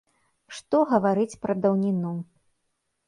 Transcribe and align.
Што 0.59 0.79
гаварыць 0.95 1.39
пра 1.43 1.57
даўніну. 1.67 2.17